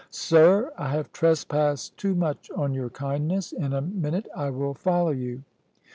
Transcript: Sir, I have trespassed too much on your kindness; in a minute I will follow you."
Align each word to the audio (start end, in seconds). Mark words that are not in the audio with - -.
Sir, 0.09 0.73
I 0.79 0.87
have 0.93 1.11
trespassed 1.13 1.95
too 1.95 2.15
much 2.15 2.49
on 2.55 2.73
your 2.73 2.89
kindness; 2.89 3.51
in 3.51 3.71
a 3.71 3.81
minute 3.81 4.25
I 4.35 4.49
will 4.49 4.73
follow 4.73 5.11
you." 5.11 5.43